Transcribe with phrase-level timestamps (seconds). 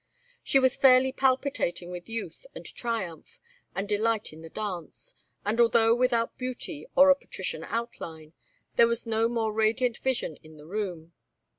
[0.43, 3.37] She was fairly palpitating with youth and triumph,
[3.75, 5.13] and delight in the dance,
[5.45, 8.33] and although without beauty or a patrician outline,
[8.77, 11.13] there was no more radiant vision in the room.